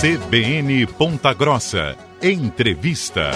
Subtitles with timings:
[0.00, 1.94] CBN Ponta Grossa.
[2.22, 3.32] Entrevista.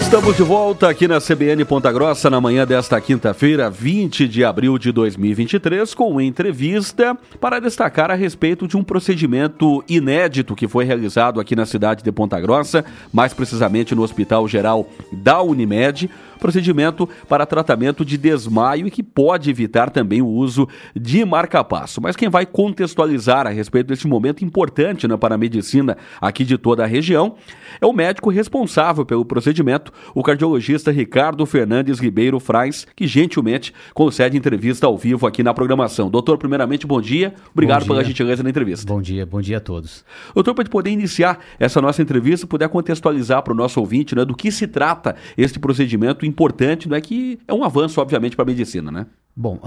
[0.00, 4.78] Estamos de volta aqui na CBN Ponta Grossa na manhã desta quinta-feira, 20 de abril
[4.78, 11.38] de 2023, com entrevista para destacar a respeito de um procedimento inédito que foi realizado
[11.38, 12.82] aqui na cidade de Ponta Grossa,
[13.12, 16.08] mais precisamente no Hospital Geral da Unimed
[16.44, 22.02] procedimento para tratamento de desmaio e que pode evitar também o uso de marca-passo.
[22.02, 26.58] Mas quem vai contextualizar a respeito desse momento importante né, para a medicina aqui de
[26.58, 27.36] toda a região
[27.80, 34.36] é o médico responsável pelo procedimento, o cardiologista Ricardo Fernandes Ribeiro Frais, que gentilmente concede
[34.36, 36.10] entrevista ao vivo aqui na programação.
[36.10, 37.32] Doutor, primeiramente, bom dia.
[37.52, 37.94] Obrigado bom dia.
[37.94, 38.86] pela gentileza na entrevista.
[38.86, 40.04] Bom dia, bom dia a todos.
[40.34, 44.36] Doutor, para poder iniciar essa nossa entrevista, puder contextualizar para o nosso ouvinte né, do
[44.36, 48.46] que se trata este procedimento importante, não é que é um avanço, obviamente, para a
[48.46, 49.06] medicina, né?
[49.36, 49.58] Bom,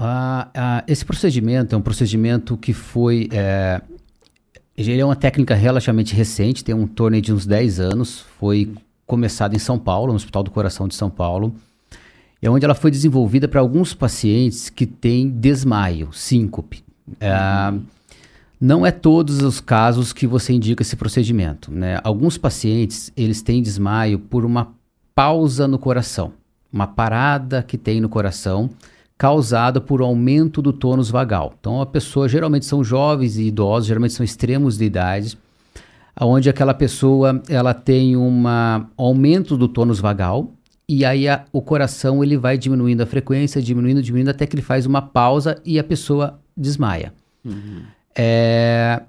[0.86, 3.28] esse procedimento é um procedimento que foi.
[3.32, 3.80] É,
[4.76, 8.20] ele é uma técnica relativamente recente, tem um torno de uns 10 anos.
[8.38, 8.72] Foi
[9.06, 11.54] começado em São Paulo, no Hospital do Coração de São Paulo.
[12.40, 16.84] É onde ela foi desenvolvida para alguns pacientes que têm desmaio, síncope.
[17.08, 17.84] Uhum.
[18.60, 21.72] não é todos os casos que você indica esse procedimento.
[21.72, 21.98] Né?
[22.04, 24.74] Alguns pacientes eles têm desmaio por uma
[25.14, 26.34] pausa no coração
[26.72, 28.70] uma parada que tem no coração
[29.16, 31.54] causada por aumento do tônus vagal.
[31.58, 35.36] Então a pessoa geralmente são jovens e idosos, geralmente são extremos de idade,
[36.20, 38.44] onde aquela pessoa ela tem um
[38.96, 40.52] aumento do tônus vagal
[40.88, 44.62] e aí a, o coração ele vai diminuindo a frequência, diminuindo, diminuindo até que ele
[44.62, 47.12] faz uma pausa e a pessoa desmaia.
[47.44, 47.82] Uhum.
[48.16, 49.02] É,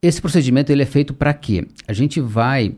[0.00, 1.66] esse procedimento ele é feito para quê?
[1.86, 2.74] A gente vai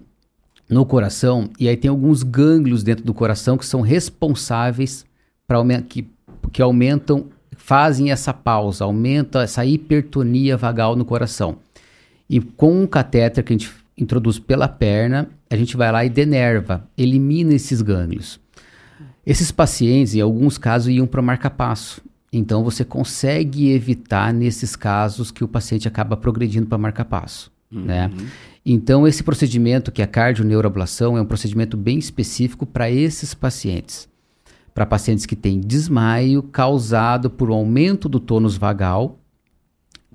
[0.68, 5.06] no coração, e aí tem alguns gânglios dentro do coração que são responsáveis
[5.46, 6.06] para que,
[6.52, 11.56] que aumentam, fazem essa pausa, aumentam essa hipertonia vagal no coração.
[12.28, 16.10] E com um catéter que a gente introduz pela perna, a gente vai lá e
[16.10, 18.38] denerva, elimina esses gânglios.
[19.26, 22.02] Esses pacientes, em alguns casos, iam para marca-passo.
[22.32, 27.50] Então você consegue evitar nesses casos que o paciente acaba progredindo para marca-passo.
[27.72, 27.82] Uhum.
[27.82, 28.10] Né?
[28.70, 34.06] Então, esse procedimento, que é a cardioneuroablação, é um procedimento bem específico para esses pacientes.
[34.74, 39.18] Para pacientes que têm desmaio causado por um aumento do tônus vagal,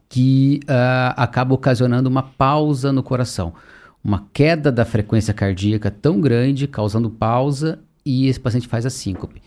[0.08, 3.56] que uh, acaba ocasionando uma pausa no coração.
[4.04, 9.42] Uma queda da frequência cardíaca tão grande, causando pausa, e esse paciente faz a síncope.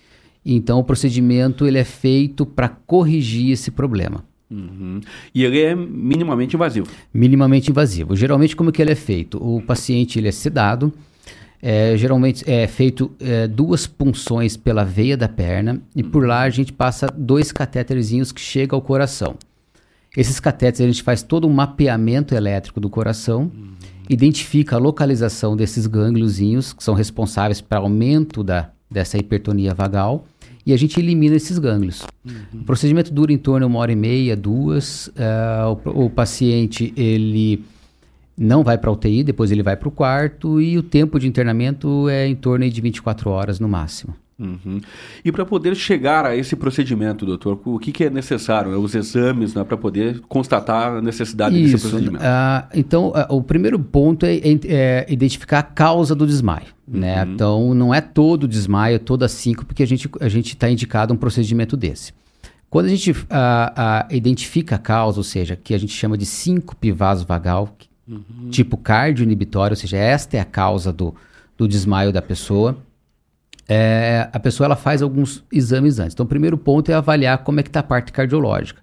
[0.44, 4.24] Então, o procedimento ele é feito para corrigir esse problema.
[4.50, 5.00] Uhum.
[5.34, 6.86] E ele é minimamente invasivo?
[7.12, 8.14] Minimamente invasivo.
[8.14, 9.38] Geralmente, como que ele é feito?
[9.38, 10.92] O paciente ele é sedado,
[11.60, 16.50] é, geralmente é feito é, duas punções pela veia da perna e por lá a
[16.50, 19.36] gente passa dois catéterzinhos que chegam ao coração.
[20.16, 23.74] Esses catéteres a gente faz todo um mapeamento elétrico do coração, uhum.
[24.08, 30.24] identifica a localização desses gângliozinhos que são responsáveis para aumento da, dessa hipertonia vagal
[30.66, 32.02] e a gente elimina esses gânglios.
[32.24, 32.60] Uhum.
[32.62, 35.06] O procedimento dura em torno de uma hora e meia, duas.
[35.06, 37.64] Uh, o, o, paciente ele
[38.36, 41.28] não vai para a UTI, depois ele vai para o quarto e o tempo de
[41.28, 44.14] internamento é em torno de 24 horas no máximo.
[44.38, 44.80] Uhum.
[45.24, 48.72] E para poder chegar a esse procedimento, doutor, o que, que é necessário?
[48.72, 51.72] É os exames né, para poder constatar a necessidade Isso.
[51.72, 52.22] desse procedimento?
[52.22, 56.66] Uh, então, uh, o primeiro ponto é, é, é, identificar a causa do desmaio.
[56.86, 57.24] Né?
[57.24, 57.32] Uhum.
[57.32, 61.76] Então, não é todo desmaio, toda síncope que a gente a está indicado um procedimento
[61.76, 62.12] desse.
[62.68, 63.16] Quando a gente uh,
[64.10, 67.74] identifica a causa, ou seja, que a gente chama de síncope vasovagal,
[68.06, 68.50] uhum.
[68.50, 71.14] tipo cardio inibitório, ou seja, esta é a causa do,
[71.56, 72.76] do desmaio da pessoa
[73.68, 76.14] é, a pessoa ela faz alguns exames antes.
[76.14, 78.80] Então, o primeiro ponto é avaliar como é que está a parte cardiológica.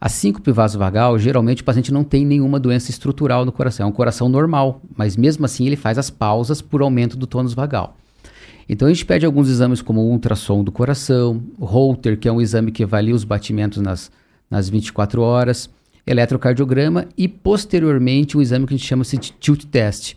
[0.00, 3.92] A síncope vasovagal, geralmente o paciente não tem nenhuma doença estrutural no coração, é um
[3.92, 7.96] coração normal, mas mesmo assim ele faz as pausas por aumento do tônus vagal.
[8.68, 12.40] Então a gente pede alguns exames como o ultrassom do coração, Holter, que é um
[12.40, 14.10] exame que avalia os batimentos nas,
[14.50, 15.70] nas 24 horas,
[16.06, 20.16] eletrocardiograma e posteriormente um exame que a gente chama de tilt test,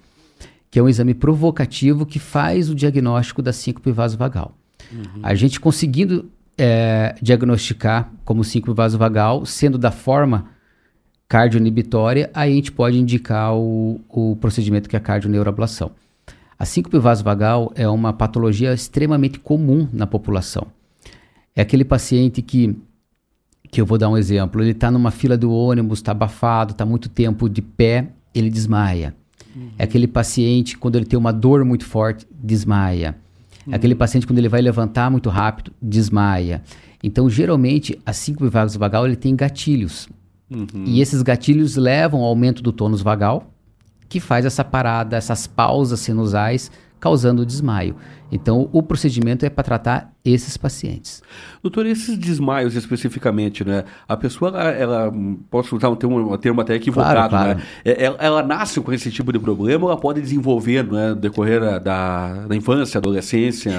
[0.69, 4.57] que é um exame provocativo que faz o diagnóstico da síncope vasovagal.
[4.91, 5.21] Uhum.
[5.23, 10.49] A gente conseguindo é, diagnosticar como síncope vasovagal, sendo da forma
[11.27, 15.91] cardioinibitória, aí a gente pode indicar o, o procedimento que é a cardioneuroablação.
[16.57, 20.67] A síncope vasovagal é uma patologia extremamente comum na população.
[21.55, 22.75] É aquele paciente que,
[23.69, 26.85] que eu vou dar um exemplo, ele está numa fila do ônibus, está abafado, está
[26.85, 29.15] muito tempo de pé, ele desmaia.
[29.57, 29.71] Uhum.
[29.77, 33.17] É aquele paciente, quando ele tem uma dor muito forte, desmaia.
[33.65, 33.73] Uhum.
[33.73, 36.61] É aquele paciente, quando ele vai levantar muito rápido, desmaia.
[37.03, 40.07] Então, geralmente, a síncope vagal ele tem gatilhos.
[40.49, 40.83] Uhum.
[40.85, 43.51] E esses gatilhos levam ao aumento do tônus vagal,
[44.07, 47.95] que faz essa parada, essas pausas sinusais, causando desmaio.
[48.31, 51.23] Então, o procedimento é para tratar esses pacientes.
[51.63, 53.85] Doutor, esses desmaios especificamente, né?
[54.07, 55.13] A pessoa, ela, ela
[55.49, 57.59] posso usar um termo, um termo até equivocado, claro, claro.
[57.59, 57.63] né?
[57.85, 61.61] Ela, ela, nasce com esse tipo de problema ou ela pode desenvolver, né, no decorrer
[61.79, 63.71] da, da infância, adolescência?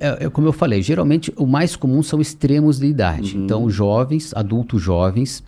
[0.00, 3.36] É, é, como eu falei, geralmente o mais comum são extremos de idade.
[3.36, 3.44] Uhum.
[3.44, 5.44] Então, jovens, adultos jovens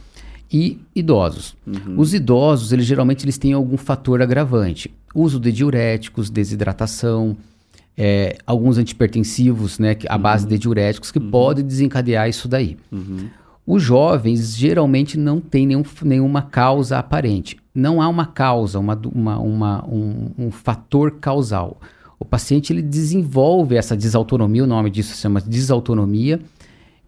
[0.53, 1.57] e idosos.
[1.67, 1.95] Uhum.
[1.97, 4.93] Os idosos, eles geralmente eles têm algum fator agravante.
[5.15, 7.37] Uso de diuréticos, desidratação,
[7.97, 10.51] é, alguns antipertensivos, né, a base uhum.
[10.51, 11.31] de diuréticos, que uhum.
[11.31, 12.77] pode desencadear isso daí.
[12.91, 13.29] Uhum.
[13.67, 17.57] Os jovens geralmente não têm nenhum, nenhuma causa aparente.
[17.75, 21.81] Não há uma causa, uma, uma, uma um, um, fator causal.
[22.19, 26.41] O paciente ele desenvolve essa desautonomia, o nome disso se chama desautonomia,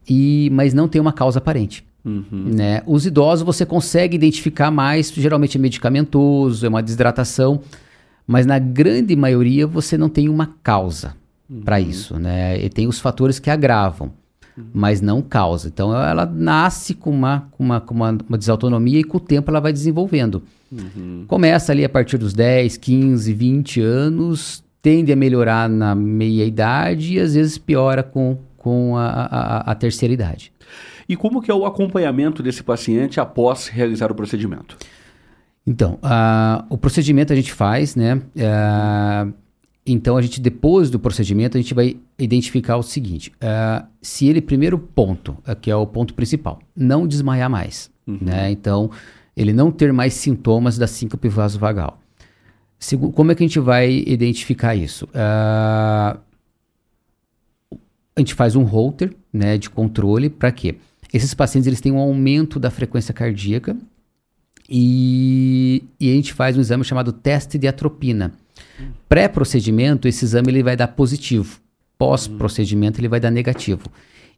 [0.08, 1.84] e, mas não tem uma causa aparente.
[2.06, 2.24] Uhum.
[2.54, 2.82] Né?
[2.86, 7.60] Os idosos você consegue identificar mais, geralmente é medicamentoso, é uma desidratação,
[8.24, 11.16] mas na grande maioria você não tem uma causa
[11.50, 11.62] uhum.
[11.62, 12.64] para isso, né?
[12.64, 14.12] E tem os fatores que agravam,
[14.56, 14.64] uhum.
[14.72, 15.66] mas não causa.
[15.66, 19.50] Então ela nasce com uma, com uma, com uma, uma desautonomia e com o tempo
[19.50, 20.44] ela vai desenvolvendo.
[20.70, 21.24] Uhum.
[21.26, 27.14] Começa ali a partir dos 10, 15, 20 anos, tende a melhorar na meia idade
[27.14, 30.52] e às vezes piora com, com a, a, a terceira idade.
[31.08, 34.76] E como que é o acompanhamento desse paciente após realizar o procedimento?
[35.66, 38.14] Então, uh, o procedimento a gente faz, né?
[38.14, 39.32] Uh,
[39.84, 44.40] então, a gente, depois do procedimento, a gente vai identificar o seguinte: uh, se ele,
[44.40, 48.18] primeiro ponto, que é o ponto principal, não desmaiar mais, uhum.
[48.20, 48.50] né?
[48.50, 48.90] Então,
[49.36, 52.00] ele não ter mais sintomas da síncope vasovagal.
[52.78, 55.08] Segu como é que a gente vai identificar isso?
[58.16, 60.76] a gente faz um holter, né, de controle, para quê?
[61.16, 63.74] Esses pacientes eles têm um aumento da frequência cardíaca
[64.68, 68.34] e, e a gente faz um exame chamado teste de atropina.
[69.08, 71.58] Pré-procedimento, esse exame ele vai dar positivo.
[71.96, 73.84] Pós-procedimento, ele vai dar negativo.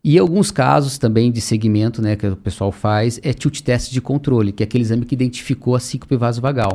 [0.04, 4.00] E alguns casos também de segmento, né, que o pessoal faz, é tilt teste de
[4.00, 6.72] controle, que é aquele exame que identificou a síncope vasovagal.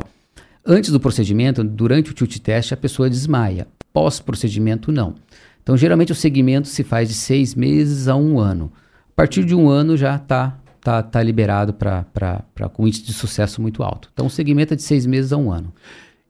[0.66, 3.66] Antes do procedimento, durante o tilt teste, a pessoa desmaia.
[3.90, 5.14] Pós-procedimento, não.
[5.62, 8.70] Então, geralmente o segmento se faz de seis meses a um ano.
[9.14, 12.04] A partir de um ano já está tá, tá liberado para
[12.72, 14.10] com índice de sucesso muito alto.
[14.12, 15.72] Então, o segmento é de seis meses a um ano.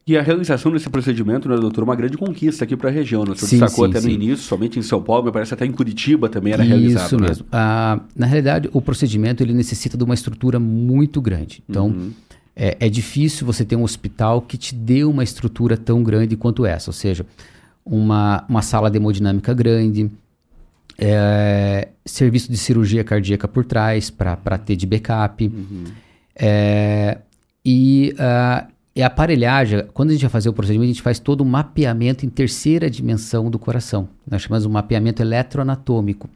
[0.07, 3.25] E a realização desse procedimento, né, doutor, é uma grande conquista aqui para a região.
[3.25, 3.33] Né?
[3.33, 4.09] O senhor sim, destacou sim, até sim.
[4.09, 7.07] no início, somente em São Paulo, me parece até em Curitiba também era Isso realizado.
[7.07, 7.29] Isso né?
[7.29, 7.45] mesmo.
[7.45, 7.51] Né?
[7.53, 11.65] Ah, na realidade, o procedimento ele necessita de uma estrutura muito grande.
[11.67, 12.13] Então, uhum.
[12.55, 16.67] é, é difícil você ter um hospital que te dê uma estrutura tão grande quanto
[16.67, 16.91] essa.
[16.91, 17.25] Ou seja,
[17.83, 20.11] uma, uma sala de hemodinâmica grande,
[20.99, 25.47] é, serviço de cirurgia cardíaca por trás para ter de backup.
[25.47, 25.85] Uhum.
[26.37, 27.19] É,
[27.65, 31.19] e, uh, e a aparelhagem, quando a gente vai fazer o procedimento, a gente faz
[31.19, 34.09] todo um mapeamento em terceira dimensão do coração.
[34.29, 36.29] Nós chamamos de um mapeamento eletroanatômico.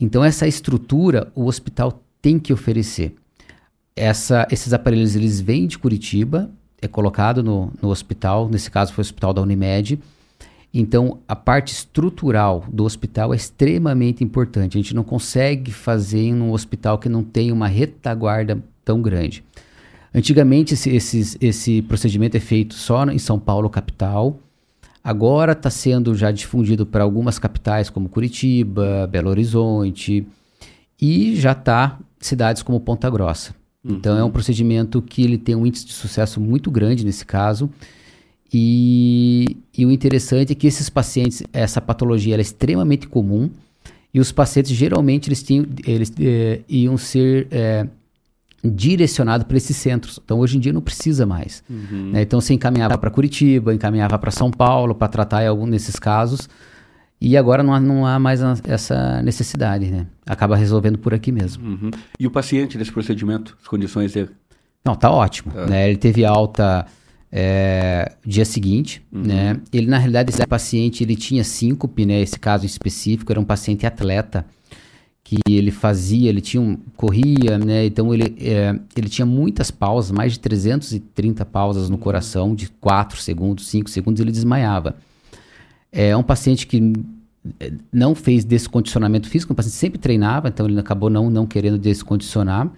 [0.00, 3.14] Então, essa estrutura o hospital tem que oferecer.
[3.94, 6.50] Essa, esses aparelhos eles vêm de Curitiba,
[6.80, 10.00] é colocado no, no hospital, nesse caso foi o hospital da Unimed,
[10.74, 14.78] então, a parte estrutural do hospital é extremamente importante.
[14.78, 19.44] A gente não consegue fazer em um hospital que não tem uma retaguarda tão grande.
[20.14, 24.38] Antigamente, esse, esse, esse procedimento é feito só em São Paulo, capital.
[25.04, 30.26] Agora está sendo já difundido para algumas capitais, como Curitiba, Belo Horizonte,
[30.98, 33.54] e já está cidades como Ponta Grossa.
[33.84, 33.96] Uhum.
[33.96, 37.68] Então, é um procedimento que ele tem um índice de sucesso muito grande nesse caso
[38.52, 43.48] e, e, o interessante é que esses pacientes, essa patologia é extremamente comum
[44.12, 47.86] e os pacientes geralmente eles, tinham, eles é, iam ser é,
[48.62, 50.20] direcionados para esses centros.
[50.22, 51.64] Então hoje em dia não precisa mais.
[51.68, 52.10] Uhum.
[52.12, 52.22] Né?
[52.22, 56.48] Então você encaminhava para Curitiba, encaminhava para São Paulo para tratar algum desses casos.
[57.18, 60.08] E agora não há, não há mais essa necessidade, né?
[60.26, 61.64] Acaba resolvendo por aqui mesmo.
[61.64, 61.90] Uhum.
[62.18, 64.30] E o paciente nesse procedimento, as condições dele?
[64.84, 65.52] Não, tá ótimo.
[65.56, 65.66] É.
[65.70, 65.88] Né?
[65.88, 66.84] Ele teve alta
[67.34, 69.22] é, dia seguinte, uhum.
[69.22, 69.60] né?
[69.72, 72.20] Ele, na realidade, esse paciente, ele tinha síncope, né?
[72.20, 74.44] Esse caso específico era um paciente atleta
[75.24, 77.86] que ele fazia, ele tinha um, corria, né?
[77.86, 83.18] Então, ele, é, ele tinha muitas pausas, mais de 330 pausas no coração, de 4
[83.18, 84.96] segundos, 5 segundos, ele desmaiava.
[85.90, 86.92] É um paciente que
[87.58, 91.78] é, não fez descondicionamento físico, um paciente sempre treinava, então ele acabou não, não querendo
[91.78, 92.70] descondicionar.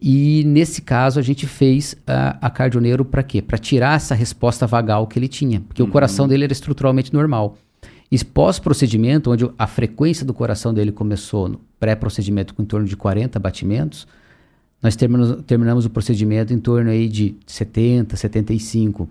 [0.00, 3.40] E nesse caso a gente fez a, a cardioneiro para quê?
[3.40, 5.88] Para tirar essa resposta vagal que ele tinha, porque uhum.
[5.88, 7.56] o coração dele era estruturalmente normal.
[8.10, 12.96] E pós-procedimento, onde a frequência do coração dele começou no pré-procedimento com em torno de
[12.96, 14.06] 40 batimentos,
[14.82, 19.08] nós terminamos, terminamos o procedimento em torno aí de 70, 75.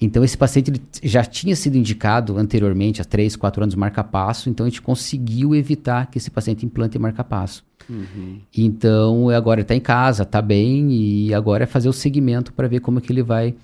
[0.00, 0.72] Então, esse paciente
[1.02, 6.10] já tinha sido indicado anteriormente, há 3, 4 anos, marca-passo, então a gente conseguiu evitar
[6.10, 7.64] que esse paciente implante marca-passo.
[7.88, 8.40] Uhum.
[8.56, 12.68] Então, agora ele está em casa, está bem, e agora é fazer o segmento para
[12.68, 13.54] ver como é que ele vai,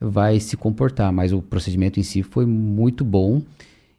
[0.00, 1.12] vai se comportar.
[1.12, 3.42] Mas o procedimento em si foi muito bom.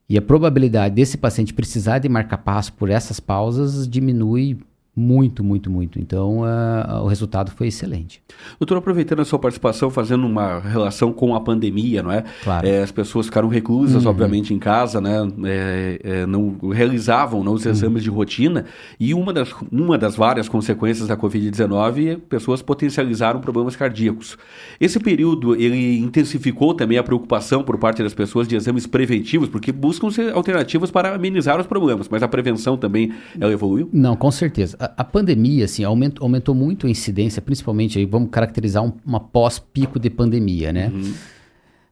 [0.09, 4.57] E a probabilidade desse paciente precisar de marca-passo por essas pausas diminui
[4.97, 5.99] muito, muito, muito.
[5.99, 8.19] Então, uh, o resultado foi excelente.
[8.59, 12.23] Doutor, aproveitando a sua participação, fazendo uma relação com a pandemia, não é?
[12.43, 12.65] Claro.
[12.65, 14.09] É, as pessoas ficaram reclusas, uhum.
[14.09, 15.17] obviamente, em casa, né?
[15.45, 17.71] É, é, não realizavam não, os uhum.
[17.71, 18.03] exames uhum.
[18.03, 18.65] de rotina.
[18.99, 24.35] E uma das, uma das várias consequências da Covid-19 é pessoas potencializaram problemas cardíacos.
[24.81, 29.71] Esse período, ele intensificou também a preocupação por parte das pessoas de exames preventivos, porque
[29.71, 32.09] buscam alternativas para amenizar os problemas.
[32.09, 33.87] Mas a prevenção também, ela evoluiu?
[33.93, 38.83] Não, com certeza a, pandemia, assim, aumentou, aumentou muito a incidência, principalmente aí, vamos caracterizar
[38.83, 40.91] um, uma pós-pico de pandemia, né?
[40.93, 41.13] Uhum.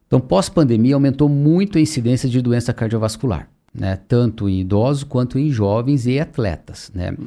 [0.06, 3.98] Então, pós-pandemia, aumentou muito a incidência de doença cardiovascular, né?
[4.08, 7.10] Tanto em idosos quanto em jovens e atletas, né?
[7.10, 7.26] Uhum.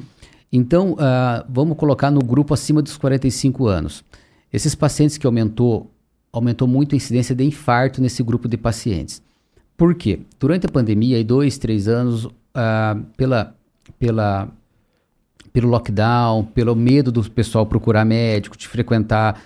[0.52, 4.04] Então, uh, vamos colocar no grupo acima dos 45 anos.
[4.52, 5.92] Esses pacientes que aumentou,
[6.32, 9.22] aumentou muito a incidência de infarto nesse grupo de pacientes.
[9.78, 10.22] Por quê?
[10.40, 12.32] Durante a pandemia, aí dois, três anos, uh,
[13.16, 13.56] pela,
[14.00, 14.50] pela
[15.52, 19.42] pelo lockdown, pelo medo do pessoal procurar médico, de frequentar,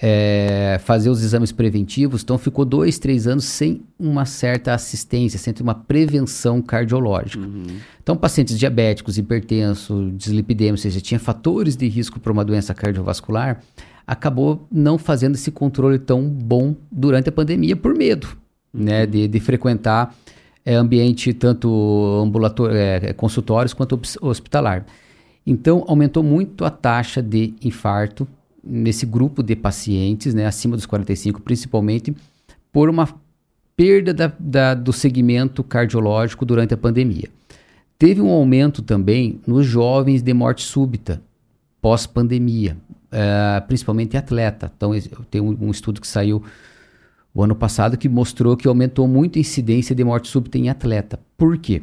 [0.00, 5.54] é, fazer os exames preventivos, então ficou dois, três anos sem uma certa assistência, sem
[5.60, 7.44] uma prevenção cardiológica.
[7.44, 7.78] Uhum.
[8.02, 13.62] Então, pacientes diabéticos, hipertensos, dislipidemia, ou seja, tinha fatores de risco para uma doença cardiovascular,
[14.06, 18.28] acabou não fazendo esse controle tão bom durante a pandemia por medo,
[18.74, 18.84] uhum.
[18.84, 20.14] né, de, de frequentar
[20.64, 24.84] é, ambiente tanto ambulatório, é, consultórios quanto hospitalar.
[25.46, 28.26] Então, aumentou muito a taxa de infarto
[28.62, 32.14] nesse grupo de pacientes, né, acima dos 45, principalmente
[32.72, 33.08] por uma
[33.76, 37.28] perda da, da, do segmento cardiológico durante a pandemia.
[37.98, 41.22] Teve um aumento também nos jovens de morte súbita
[41.80, 44.72] pós-pandemia, uh, principalmente atleta.
[44.74, 44.92] Então,
[45.30, 46.42] tem um, um, estudo que saiu
[47.34, 51.20] o ano passado que mostrou que aumentou muito a incidência de morte súbita em atleta.
[51.36, 51.82] Por quê?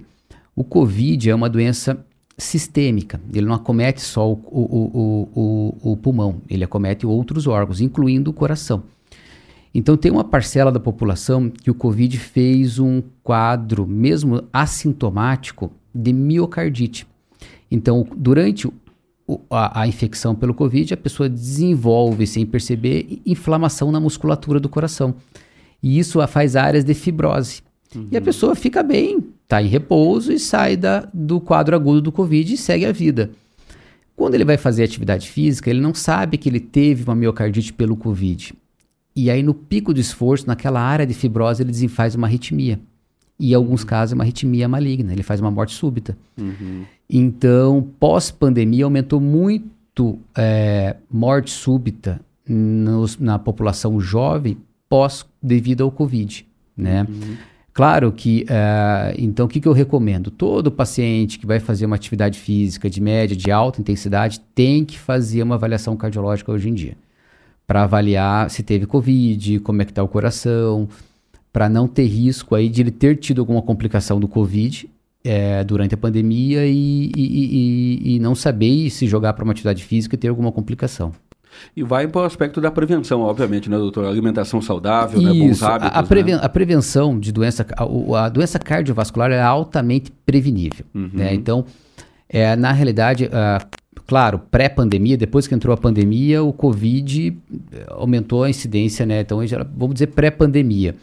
[0.56, 2.04] O Covid é uma doença
[2.42, 3.22] sistêmica.
[3.34, 8.34] Ele não acomete só o, o, o, o, pulmão, ele acomete outros órgãos, incluindo o
[8.34, 8.84] coração.
[9.74, 16.12] Então, tem uma parcela da população que o Covid fez um quadro, mesmo assintomático, de
[16.12, 17.08] miocardite.
[17.70, 18.68] Então, durante
[19.50, 25.16] a, a, infecção pelo Covid, a pessoa desenvolve, sem perceber, inflamação na musculatura do coração.
[25.82, 27.62] E isso faz áreas de fibrose.
[27.96, 28.08] Uhum.
[28.12, 32.12] E a pessoa fica bem, está em repouso e sai da, do quadro agudo do
[32.12, 33.32] Covid e segue a vida.
[34.16, 37.98] Quando ele vai fazer atividade física, ele não sabe que ele teve uma miocardite pelo
[37.98, 38.54] Covid.
[39.14, 42.80] E aí, no pico do esforço, naquela área de fibrose, ele faz uma arritmia.
[43.38, 46.18] E em alguns casos, é uma arritmia maligna, ele faz uma morte súbita.
[46.40, 46.86] Uhum.
[47.10, 56.46] Então, pós-pandemia, aumentou muito é, morte súbita nos, na população jovem pós devido ao Covid,
[56.78, 57.06] né?
[57.10, 57.36] Uhum.
[57.74, 60.30] Claro que, uh, então, o que, que eu recomendo?
[60.30, 65.00] Todo paciente que vai fazer uma atividade física de média, de alta intensidade, tem que
[65.00, 66.98] fazer uma avaliação cardiológica hoje em dia.
[67.66, 70.90] Para avaliar se teve Covid, como é que está o coração,
[71.54, 74.90] para não ter risco aí de ele ter tido alguma complicação do Covid
[75.24, 79.84] é, durante a pandemia e, e, e, e não saber se jogar para uma atividade
[79.84, 81.14] física e ter alguma complicação.
[81.76, 84.06] E vai para o aspecto da prevenção, obviamente, né, doutor?
[84.06, 85.96] Alimentação saudável, né, bons hábitos.
[85.96, 86.42] A, a, preven né?
[86.44, 90.86] a, prevenção de doença, a, a, doença cardiovascular é altamente prevenível.
[90.94, 91.10] Uhum.
[91.14, 91.34] Né?
[91.34, 91.66] Então,
[92.30, 93.68] é, na realidade, uh,
[94.08, 97.38] claro, pré-pandemia, depois que entrou a pandemia, o Covid
[97.72, 99.22] eh, aumentou a incidência, né?
[99.22, 99.40] Então,
[99.74, 100.96] vamos dizer pré-pandemia.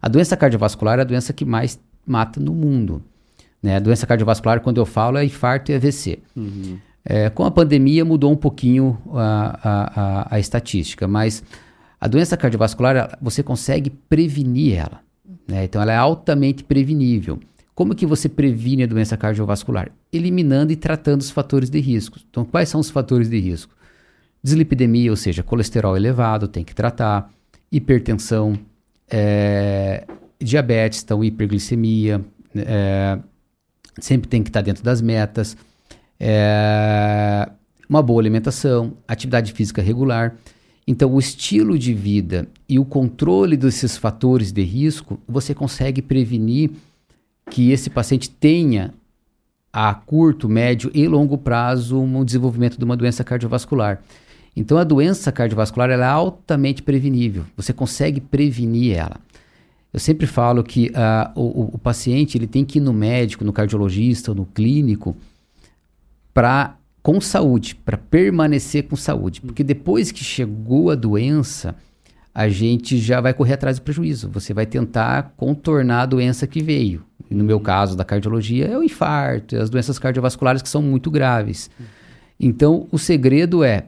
[0.00, 3.02] A doença cardiovascular é a doença que mais mata no mundo.
[3.62, 3.76] Né?
[3.76, 6.18] A doença cardiovascular, quando eu falo, é infarto e AVC.
[6.36, 6.78] Uhum.
[7.04, 11.44] É, com a pandemia mudou um pouquinho a, a, a, a, estatística, mas
[12.00, 15.00] a doença cardiovascular você consegue prevenir ela.
[15.46, 15.64] Né?
[15.64, 17.38] Então ela é altamente prevenível.
[17.74, 19.90] Como que você previne a doença cardiovascular?
[20.10, 22.18] Eliminando e tratando os fatores de risco.
[22.30, 23.74] Então quais são os fatores de risco?
[24.42, 27.30] Dislipidemia, ou seja, colesterol elevado, tem que tratar.
[27.70, 28.58] Hipertensão,
[29.10, 30.06] é,
[30.38, 33.18] diabetes, então hiperglicemia, é,
[33.98, 35.56] sempre tem que estar dentro das metas
[36.26, 37.46] é,
[37.86, 40.34] uma boa alimentação, atividade física regular.
[40.86, 46.70] Então, o estilo de vida e o controle desses fatores de risco, você consegue prevenir
[47.50, 48.94] que esse paciente tenha
[49.70, 54.00] a curto, médio e longo prazo um desenvolvimento de uma doença cardiovascular.
[54.56, 57.44] Então a doença cardiovascular é altamente prevenível.
[57.56, 59.16] Você consegue prevenir ela.
[59.92, 63.52] Eu sempre falo que uh, o, o, paciente ele tem que ir no médico, no
[63.52, 65.16] cardiologista, no clínico,
[66.34, 69.40] para com saúde, para permanecer com saúde.
[69.40, 71.76] Porque depois que chegou a doença,
[72.34, 74.28] a gente já vai correr atrás do prejuízo.
[74.30, 77.04] Você vai tentar contornar a doença que veio.
[77.30, 80.82] E no meu caso, da cardiologia, é o infarto, é as doenças cardiovasculares que são
[80.82, 81.70] muito graves.
[82.40, 83.86] Então, o segredo é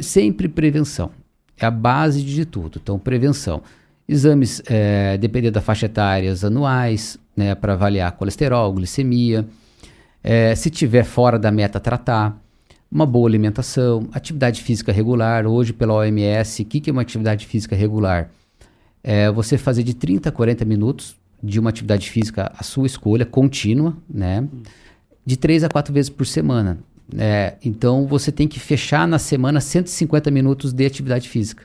[0.00, 1.10] sempre prevenção.
[1.56, 2.78] É a base de tudo.
[2.80, 3.62] Então, prevenção.
[4.08, 9.44] Exames, é, dependendo da faixa etária, anuais, né, para avaliar colesterol, glicemia.
[10.22, 12.40] É, se tiver fora da meta, tratar.
[12.90, 15.46] Uma boa alimentação, atividade física regular.
[15.46, 18.30] Hoje, pela OMS, o que, é uma atividade física regular?
[19.04, 23.26] É você fazer de 30 a 40 minutos de uma atividade física à sua escolha,
[23.26, 24.48] contínua, né?
[25.24, 26.78] De 3 a 4 vezes por semana.
[27.16, 31.64] É, então você tem que fechar na semana 150 minutos de atividade física.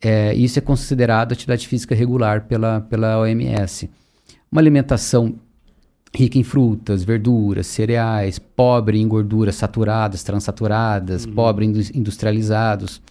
[0.00, 3.90] É, isso é considerado atividade física regular pela, pela OMS.
[4.50, 5.34] Uma alimentação
[6.16, 11.34] rica em frutas, verduras, cereais, pobre em gorduras saturadas, transaturadas, uhum.
[11.34, 13.02] pobre em industrializados.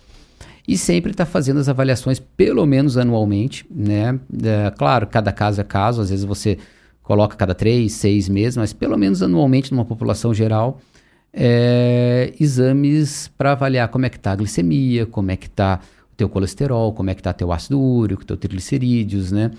[0.68, 4.20] E sempre está fazendo as avaliações, pelo menos anualmente, né?
[4.44, 6.58] É, claro, cada caso é caso, às vezes você
[7.04, 10.82] coloca cada três, seis meses, mas pelo menos anualmente numa população geral,
[11.32, 15.80] é, exames para avaliar como é que está a glicemia, como é que está
[16.12, 19.52] o teu colesterol, como é que está teu ácido úrico, teu triglicerídeos, né?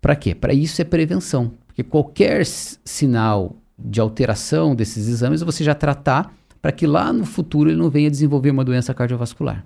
[0.00, 0.32] Para quê?
[0.32, 1.50] Para isso é prevenção.
[1.78, 7.70] Porque qualquer sinal de alteração desses exames você já tratar para que lá no futuro
[7.70, 9.64] ele não venha desenvolver uma doença cardiovascular.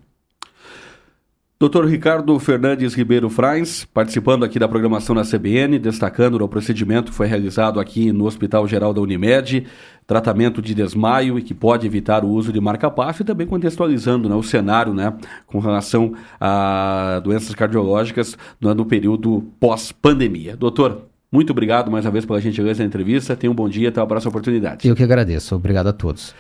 [1.59, 1.87] Dr.
[1.87, 7.29] Ricardo Fernandes Ribeiro Frains, participando aqui da programação na CBN, destacando o procedimento que foi
[7.29, 9.67] realizado aqui no Hospital Geral da Unimed,
[10.07, 14.35] tratamento de desmaio e que pode evitar o uso de marca-passo e também contextualizando né,
[14.35, 15.15] o cenário né,
[15.47, 20.57] com relação a doenças cardiológicas no período pós-pandemia.
[20.57, 23.35] Doutor, muito obrigado mais uma vez pela gentileza da entrevista.
[23.35, 24.87] Tenha um bom dia, até a próxima oportunidade.
[24.87, 25.57] Eu que agradeço.
[25.57, 26.35] Obrigado a todos.